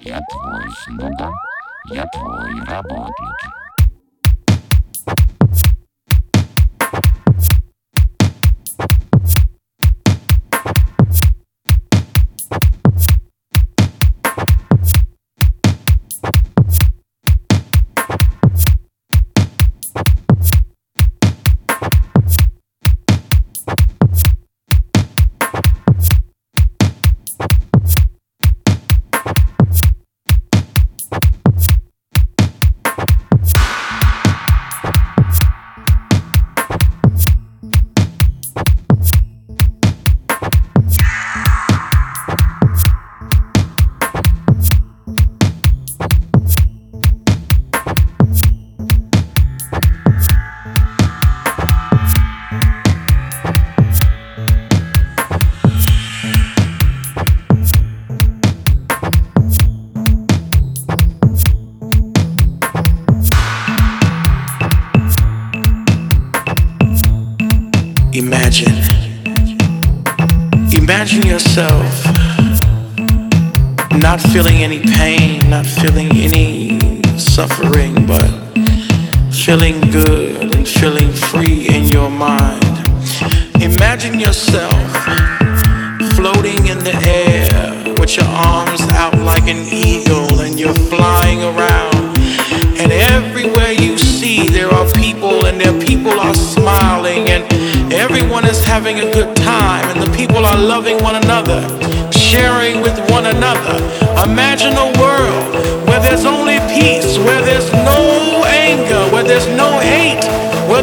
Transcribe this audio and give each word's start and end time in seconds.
Я 0.00 0.20
твой 0.30 0.70
слуга, 0.84 1.32
я 1.92 2.06
твой 2.12 2.64
работник. 2.64 3.65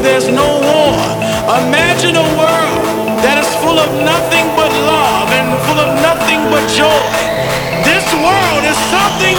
there's 0.04 0.28
no 0.28 0.60
war. 0.60 1.00
Imagine 1.64 2.20
a 2.20 2.28
world 2.36 2.84
that 3.24 3.40
is 3.40 3.48
full 3.64 3.80
of 3.80 3.88
nothing 4.04 4.46
but 4.60 4.68
love 4.84 5.32
and 5.32 5.48
full 5.64 5.80
of 5.80 5.96
nothing 6.04 6.44
but 6.52 6.64
joy. 6.76 7.08
This 7.88 8.04
world 8.20 8.64
is 8.68 8.76
something 8.92 9.33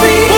free. 0.00 0.37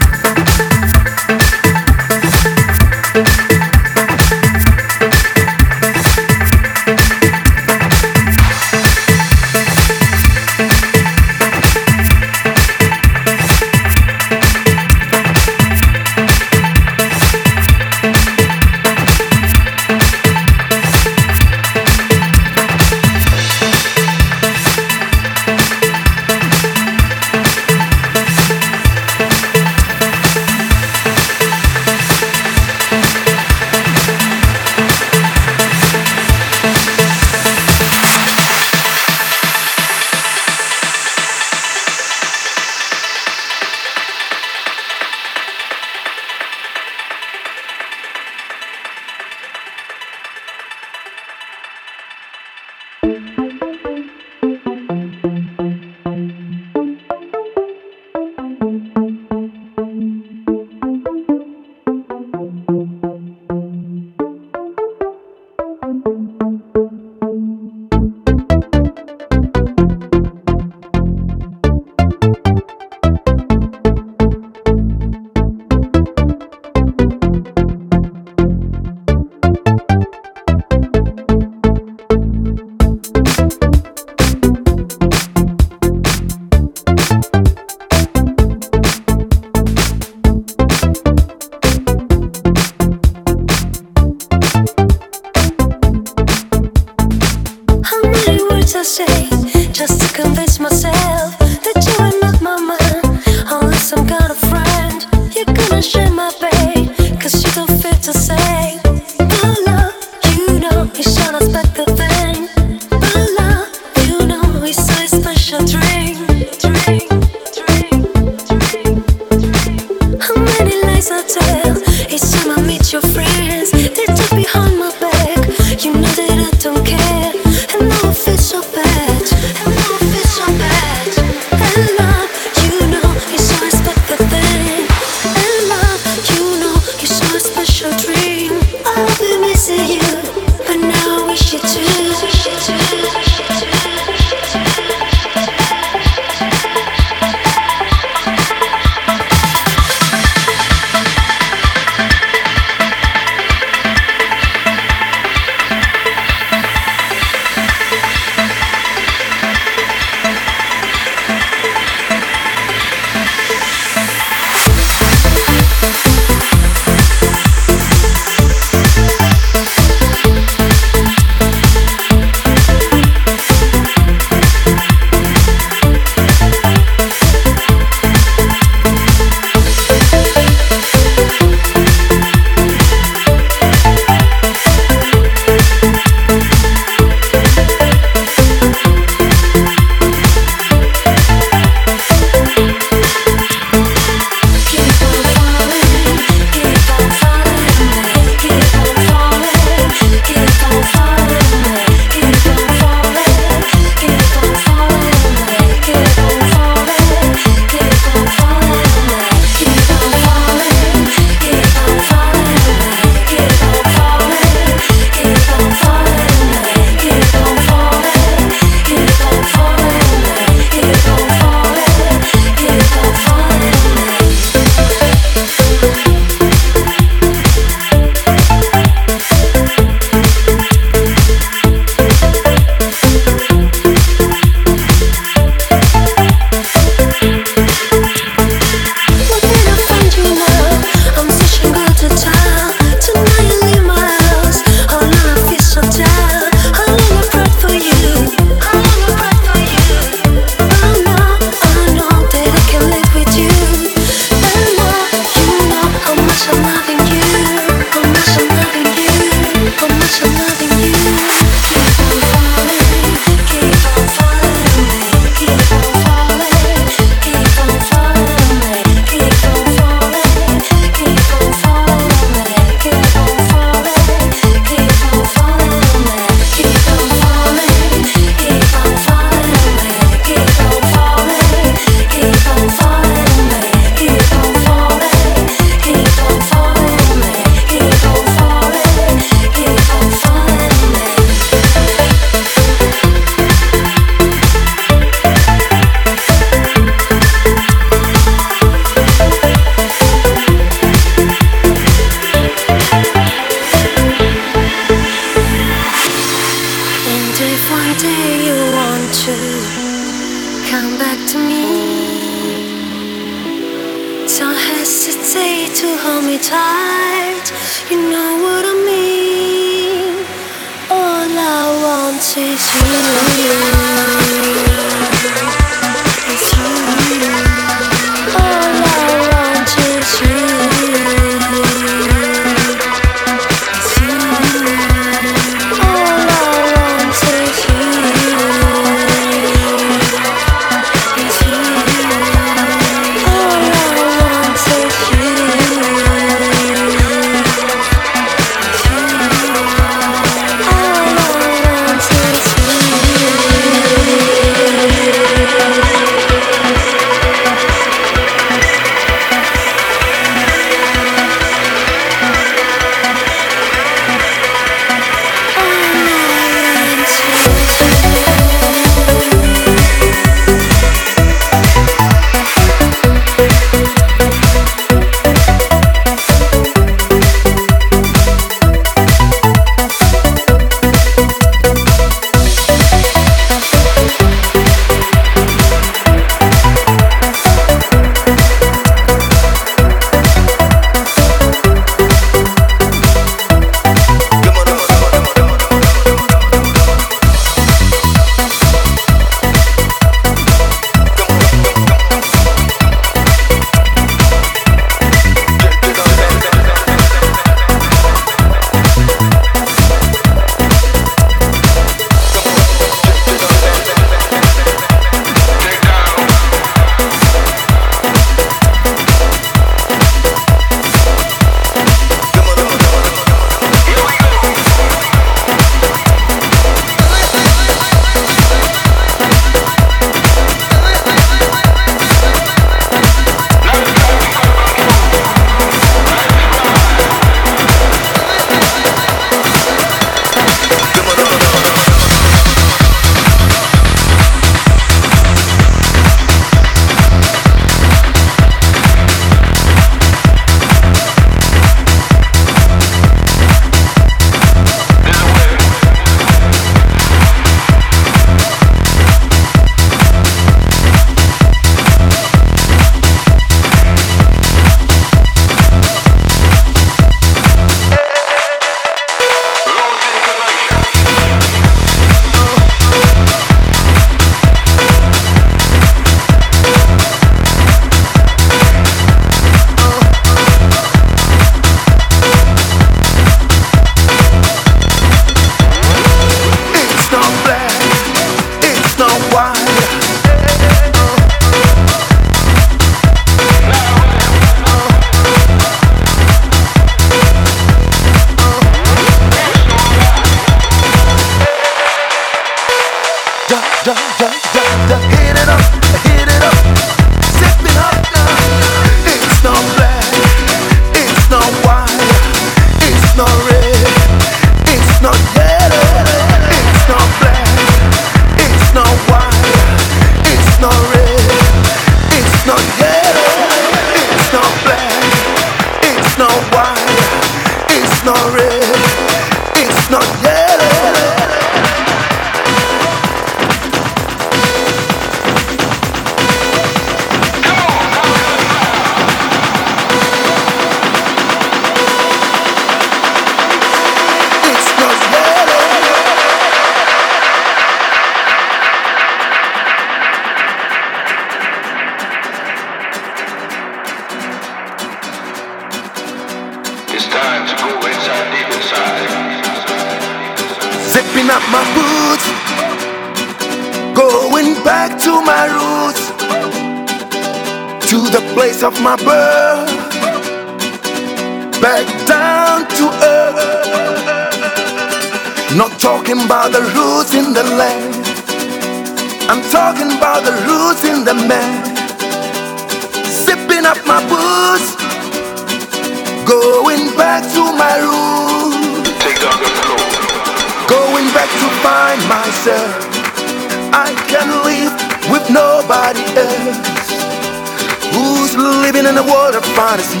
a 598.98 599.02
world 599.02 599.34
of 599.34 599.44
fantasy. 599.54 600.00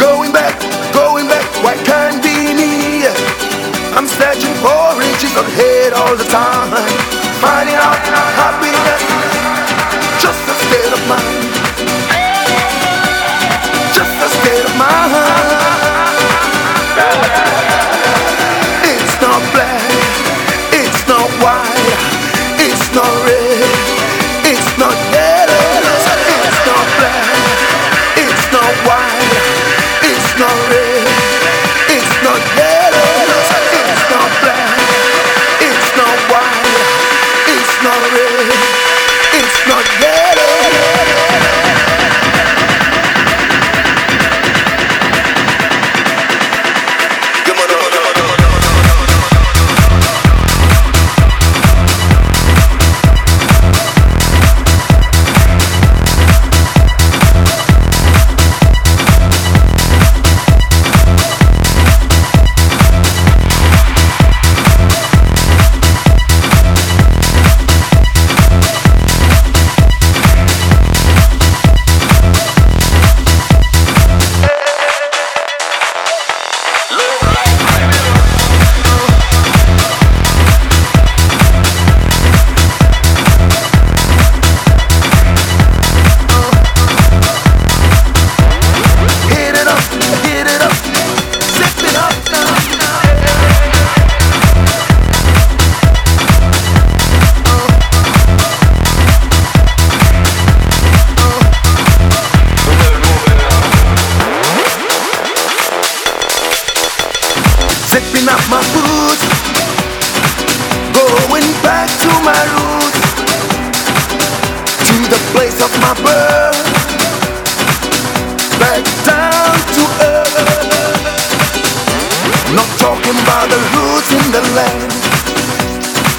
Going 0.00 0.32
back, 0.32 0.56
going 0.94 1.28
back, 1.28 1.44
why 1.62 1.76
can't 1.84 2.22
be 2.22 2.54
me? 2.56 3.04
I'm 3.92 4.08
searching 4.08 4.54
for 4.64 4.96
riches 4.96 5.36
of 5.36 5.46
head 5.52 5.92
all 5.92 6.16
the 6.16 6.24
time. 6.24 6.72
Finding 7.44 7.76
out 7.76 8.00
happiness, 8.40 9.02
just 10.24 10.40
a 10.48 10.54
state 10.64 10.92
of 10.96 11.02
mind. 11.08 11.52
Just 13.92 14.16
a 14.24 14.28
state 14.40 14.64
of 14.64 14.76
mind. 14.78 15.51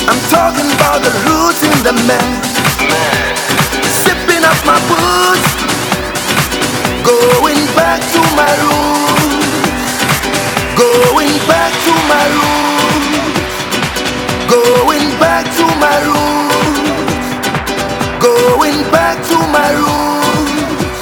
I'm 0.09 0.19
talking 0.29 0.69
about 0.75 0.99
the 1.01 1.11
roots 1.25 1.63
in 1.63 1.77
the 1.83 1.93
man. 2.07 2.43
Sipping 4.03 4.43
up 4.43 4.59
my 4.67 4.75
boots, 4.91 5.47
going 7.07 7.63
back 7.75 8.01
to 8.11 8.21
my 8.35 8.51
roots, 8.63 9.47
going 10.75 11.33
back 11.47 11.71
to 11.87 11.93
my 12.11 12.25
roots, 12.35 13.31
going 14.51 15.07
back 15.23 15.45
to 15.57 15.65
my 15.79 15.97
roots, 16.03 17.27
going 18.19 18.83
back 18.91 19.15
to 19.31 19.37
my 19.55 19.69
roots, 19.79 20.99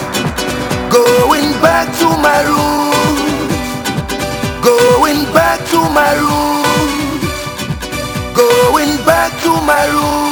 going 0.94 1.52
back 1.60 1.88
to 1.98 2.08
my 2.22 2.40
roots, 2.52 3.66
going 4.62 5.26
back 5.34 5.60
to 5.72 5.80
my 5.90 6.14
roots, 6.22 6.61
going 8.34 8.98
back 9.06 9.32
to 9.44 9.52
my 9.72 9.86
room. 9.88 10.32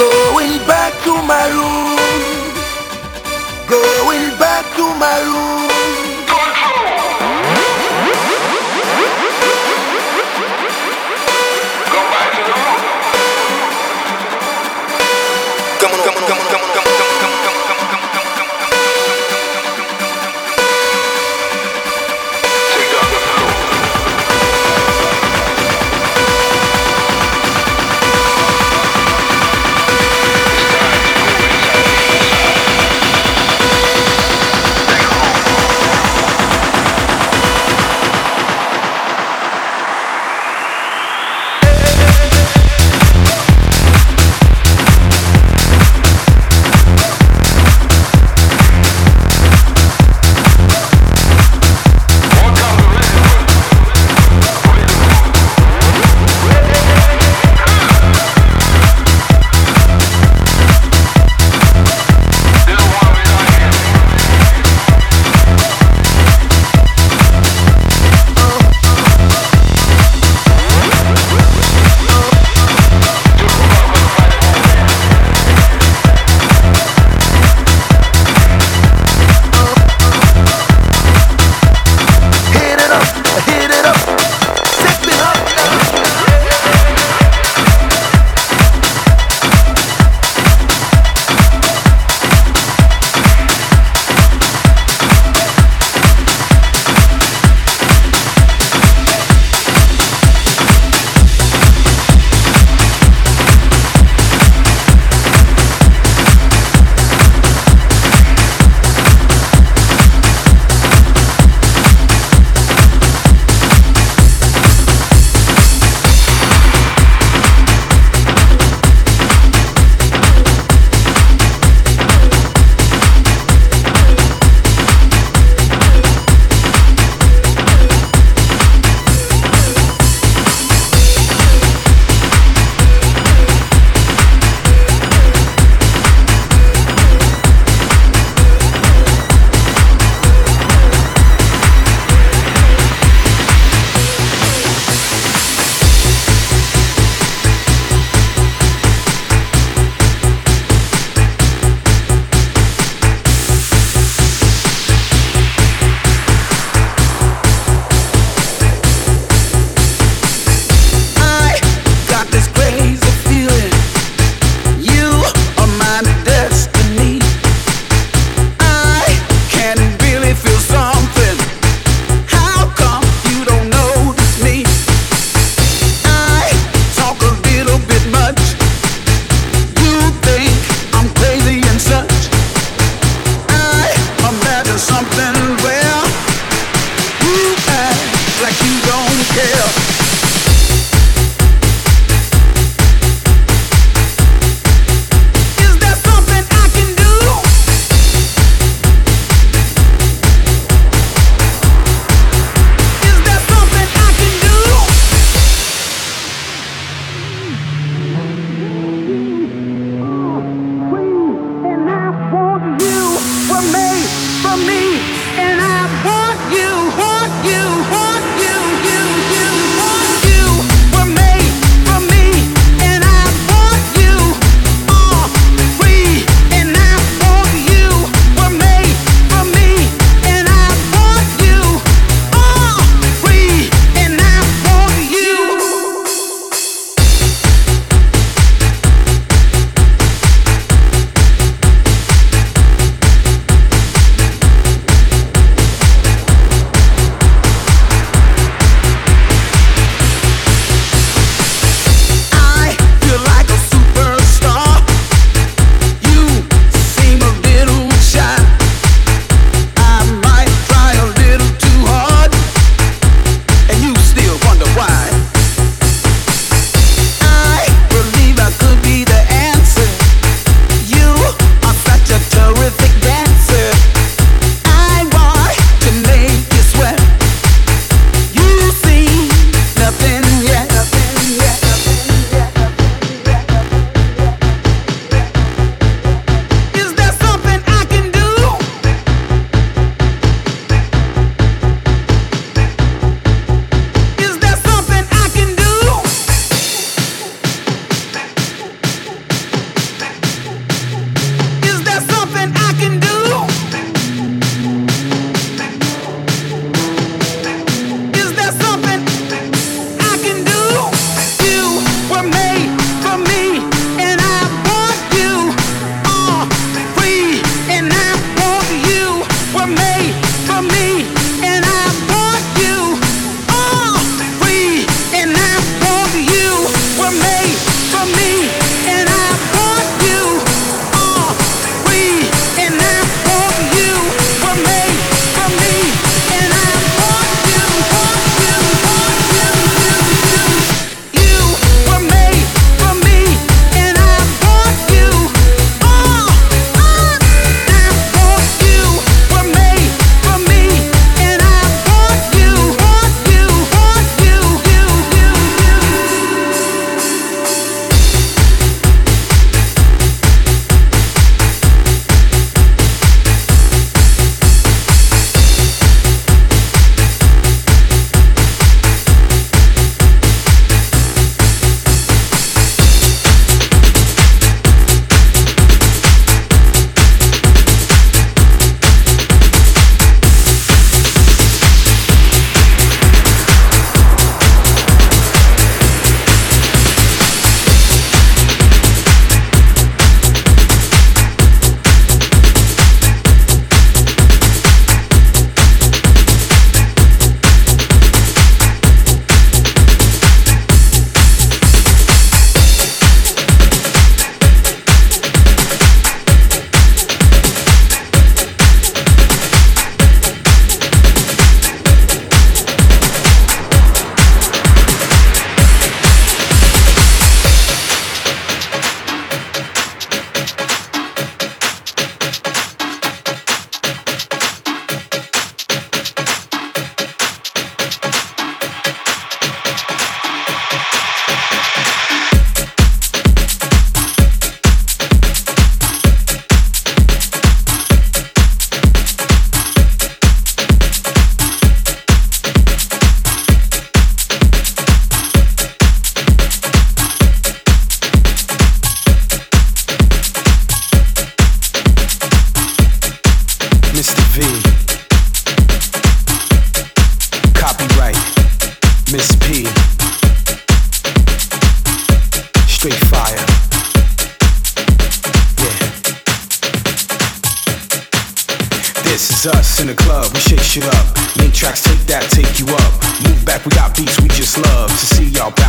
going 0.00 0.56
back 0.66 0.92
to 1.04 1.12
my 1.30 1.46
roots, 1.56 2.60
going 3.68 4.38
back 4.38 4.64
to 4.76 4.84
my 4.98 5.18
roots. 5.28 5.79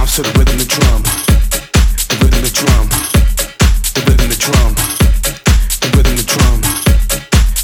Bounce 0.02 0.16
to 0.16 0.24
the 0.24 0.34
rhythm 0.40 0.58
the 0.58 0.66
drum. 0.66 1.04
The 2.10 2.18
rhythm 2.26 2.42
the 2.42 2.50
drum. 2.50 2.90
The 3.94 4.02
rhythm 4.10 4.30
the 4.34 4.40
drum. 4.42 4.74
The 5.78 5.90
rhythm 5.94 6.16
the 6.18 6.26
drum. 6.26 6.58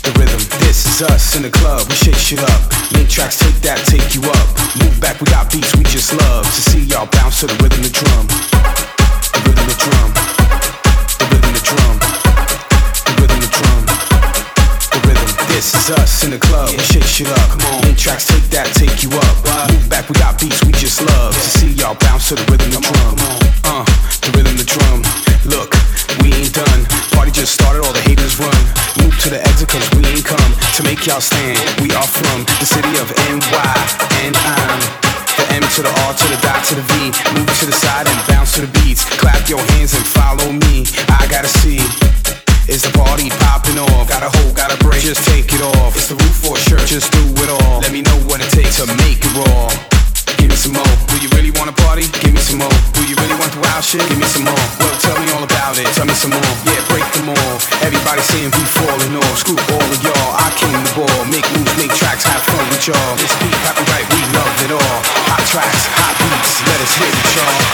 The 0.06 0.12
rhythm. 0.20 0.42
This 0.62 0.86
is 0.86 1.02
us 1.02 1.36
in 1.36 1.42
the 1.42 1.50
club, 1.50 1.88
we 1.90 1.96
shake 1.96 2.14
shit 2.14 2.38
up. 2.38 2.62
Make 2.94 3.10
tracks, 3.10 3.40
take 3.40 3.58
that, 3.66 3.82
take 3.90 4.14
you 4.14 4.22
up. 4.22 4.48
Move 4.78 5.02
back, 5.02 5.20
we 5.20 5.26
got 5.34 5.52
beats 5.52 5.76
we 5.76 5.84
just 5.86 6.14
love 6.14 6.46
to 6.46 6.62
see 6.70 6.82
y'all 6.86 7.10
bounce 7.10 7.40
to 7.40 7.48
the 7.48 7.58
rhythm 7.58 7.82
the 7.82 7.90
drum. 7.90 8.28
The 9.34 9.40
rhythm 9.42 9.66
the 9.66 9.78
drum. 9.82 10.10
The 11.18 11.26
rhythm 11.34 11.54
the 11.58 11.64
drum. 11.66 12.07
This 15.58 15.74
is 15.74 15.90
us 15.90 16.22
in 16.22 16.30
the 16.30 16.38
club, 16.38 16.70
we 16.70 16.78
shake 16.86 17.02
shit 17.02 17.26
up. 17.34 17.42
Come 17.50 17.66
on, 17.74 17.82
make 17.82 17.98
tracks, 17.98 18.30
take 18.30 18.46
that, 18.54 18.70
take 18.78 19.02
you 19.02 19.10
up. 19.10 19.36
Move 19.74 19.90
back, 19.90 20.06
we 20.06 20.14
got 20.22 20.38
beats 20.38 20.62
we 20.62 20.70
just 20.78 21.02
love 21.02 21.34
to 21.34 21.50
see 21.50 21.74
y'all 21.74 21.98
bounce 21.98 22.30
to 22.30 22.38
the 22.38 22.46
rhythm 22.46 22.78
of 22.78 22.86
the 22.86 22.94
drum. 22.94 23.18
Uh, 23.66 23.82
the 24.22 24.30
rhythm 24.38 24.54
the 24.54 24.68
drum. 24.70 25.02
Look, 25.50 25.74
we 26.22 26.30
ain't 26.30 26.54
done. 26.54 26.86
Party 27.18 27.34
just 27.34 27.58
started, 27.58 27.82
all 27.82 27.90
the 27.90 28.06
haters 28.06 28.38
run. 28.38 28.54
Move 29.02 29.18
to 29.26 29.34
the 29.34 29.42
exit, 29.42 29.74
cause 29.74 29.82
we 29.98 30.06
ain't 30.06 30.30
come 30.30 30.52
to 30.78 30.82
make 30.86 31.10
y'all 31.10 31.26
stand. 31.26 31.58
We 31.82 31.90
are 31.98 32.06
from 32.06 32.46
the 32.62 32.68
city 32.70 32.94
of 33.02 33.10
NY, 33.26 33.74
and 34.30 34.38
I'm 34.38 34.78
the 35.42 35.46
M 35.58 35.66
to 35.74 35.82
the 35.82 35.94
R 36.06 36.14
to 36.14 36.26
the 36.30 36.40
dot 36.46 36.62
to 36.70 36.78
the 36.78 36.86
V. 36.86 37.10
Move 37.34 37.50
to 37.50 37.66
the 37.66 37.74
side 37.74 38.06
and 38.06 38.20
bounce 38.30 38.54
to 38.62 38.70
the 38.70 38.70
beats. 38.86 39.10
Clap 39.18 39.50
your 39.50 39.66
hands 39.74 39.98
and 39.98 40.06
follow 40.06 40.54
me. 40.54 40.86
I 41.18 41.26
gotta 41.34 41.50
see. 41.50 41.82
Is 42.68 42.84
the 42.84 42.92
party 43.00 43.32
popping 43.48 43.80
off? 43.80 44.12
Got 44.12 44.28
a 44.28 44.30
hold, 44.38 44.52
got 44.52 44.76
a 44.76 44.78
break. 44.84 45.00
Just 45.00 45.24
take 45.24 45.48
it 45.56 45.64
off. 45.64 45.96
It's 45.96 46.12
the 46.12 46.20
roof 46.20 46.36
for 46.44 46.60
sure. 46.60 46.84
Just 46.84 47.16
do 47.16 47.24
it 47.40 47.48
all. 47.48 47.80
Let 47.80 47.96
me 47.96 48.04
know 48.04 48.20
what 48.28 48.44
it 48.44 48.52
takes 48.52 48.84
to 48.84 48.86
make 49.08 49.24
it 49.24 49.34
raw. 49.40 49.72
Give 50.36 50.52
me 50.52 50.58
some 50.60 50.76
more. 50.76 50.94
Do 51.08 51.16
you 51.24 51.32
really 51.32 51.56
wanna 51.56 51.72
party? 51.72 52.04
Give 52.20 52.36
me 52.36 52.44
some 52.44 52.60
more. 52.60 52.78
Do 52.92 53.08
you 53.08 53.16
really 53.24 53.40
want 53.40 53.56
the 53.56 53.64
wild 53.64 53.88
shit? 53.88 54.04
Give 54.12 54.20
me 54.20 54.28
some 54.28 54.44
more. 54.44 54.66
Well, 54.84 54.92
tell 55.00 55.16
me 55.16 55.32
all 55.32 55.48
about 55.48 55.80
it. 55.80 55.88
Tell 55.96 56.04
me 56.04 56.12
some 56.12 56.36
more. 56.36 56.54
Yeah, 56.68 56.84
break 56.92 57.08
them 57.16 57.32
all. 57.32 57.56
Everybody 57.88 58.20
saying 58.20 58.52
we 58.52 58.64
falling 58.76 59.16
off. 59.16 59.36
Screw 59.40 59.56
all 59.56 59.88
of 59.88 60.00
y'all. 60.04 60.32
I 60.36 60.52
came 60.60 60.76
to 60.76 60.92
ball. 60.92 61.24
Make 61.32 61.48
moves, 61.56 61.72
make 61.80 61.96
tracks, 61.96 62.28
have 62.28 62.44
fun 62.52 62.68
with 62.68 62.84
y'all. 62.84 63.16
This 63.16 63.32
beat 63.40 63.56
copyright, 63.64 64.12
we 64.12 64.20
love 64.36 64.56
it 64.68 64.72
all. 64.76 64.98
Hot 65.32 65.44
tracks, 65.48 65.88
hot 65.96 66.20
beats. 66.20 66.60
Let 66.68 66.84
us 66.84 66.94
hit 67.00 67.16
it, 67.16 67.28
y'all. 67.32 67.67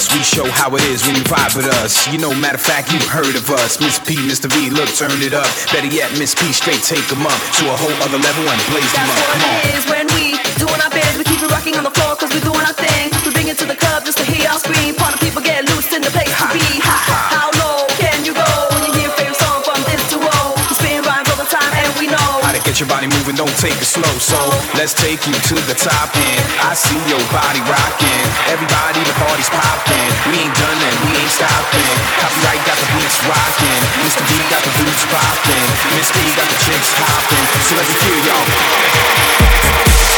Plus 0.00 0.16
we 0.16 0.22
show 0.24 0.48
how 0.50 0.74
it 0.76 0.82
is 0.88 1.04
when 1.06 1.16
you 1.16 1.22
vibe 1.24 1.56
with 1.56 1.66
us. 1.84 2.08
You 2.12 2.18
know, 2.18 2.32
matter 2.34 2.56
of 2.56 2.60
fact, 2.64 2.92
you've 2.92 3.06
heard 3.06 3.36
of 3.36 3.44
us. 3.50 3.80
Miss 3.80 3.98
P, 3.98 4.16
Mr. 4.16 4.48
V, 4.48 4.70
look, 4.70 4.88
turn 4.96 5.12
it 5.20 5.34
up. 5.34 5.48
Better 5.72 5.88
yet, 5.88 6.08
Miss 6.18 6.34
P, 6.34 6.52
straight 6.52 6.82
take 6.82 7.04
'em 7.12 7.26
up 7.26 7.40
to 7.60 7.62
a 7.68 7.76
whole 7.76 7.96
other 8.04 8.18
level 8.18 8.44
and 8.48 8.60
blaze 8.70 8.92
them 8.92 9.06
That's 9.06 9.20
up. 9.20 9.32
Come 9.32 9.42
on. 9.44 9.54
what 9.56 9.64
it 9.64 9.74
is 9.76 9.84
when 9.92 10.06
we 10.16 10.24
doing 10.56 10.80
our 10.80 10.90
biz. 10.90 11.12
We 11.18 11.24
keep 11.24 11.42
it 11.42 11.50
rocking 11.50 11.76
on 11.76 11.84
the 11.84 11.90
floor 11.90 12.16
Body 22.90 23.06
moving, 23.06 23.38
don't 23.38 23.54
take 23.62 23.78
it 23.78 23.86
slow. 23.86 24.10
So 24.18 24.34
let's 24.74 24.90
take 24.90 25.22
you 25.22 25.32
to 25.32 25.56
the 25.70 25.78
top 25.78 26.10
end. 26.10 26.42
I 26.58 26.74
see 26.74 26.98
your 27.06 27.22
body 27.30 27.62
rocking. 27.62 28.26
Everybody, 28.50 28.98
the 29.06 29.14
party's 29.14 29.46
popping. 29.46 30.10
We 30.26 30.42
ain't 30.42 30.56
done 30.58 30.74
and 30.74 30.96
we 31.06 31.14
ain't 31.14 31.30
stopping. 31.30 31.94
Copyright 32.18 32.58
got 32.66 32.74
the 32.82 32.90
beats 32.98 33.22
rocking. 33.30 33.82
Mr. 34.02 34.26
D 34.26 34.34
got 34.50 34.66
the 34.66 34.74
boots 34.82 35.06
popping. 35.06 35.66
Miss 35.94 36.10
P 36.10 36.18
got 36.34 36.50
the 36.50 36.58
chicks 36.66 36.90
hopping. 36.98 37.46
So 37.62 37.78
let 37.78 37.86
me 37.86 37.94
hear 37.94 38.18
y'all. 38.26 40.09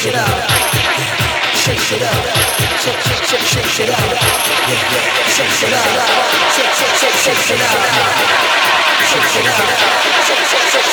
Shake, 0.00 0.12
shake 0.12 0.14
it 0.14 0.18
up, 0.18 0.40
shake 1.54 1.92
it 1.92 2.00
up, 2.00 2.24
shake, 2.80 3.00
shake, 3.04 3.44
shake 3.44 3.80
it 3.80 3.90
up, 3.90 3.98
shake 5.28 5.60
it 5.60 5.74
up, 5.74 5.88
shake, 6.56 6.72
shake, 6.72 7.18
shake 7.20 7.50
it 7.50 7.60
up, 7.60 7.76
shake 9.04 9.36
it 9.36 9.46
up, 9.46 9.68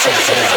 shake, 0.03 0.19
shake, 0.27 0.56